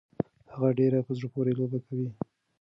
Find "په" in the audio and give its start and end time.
1.07-1.11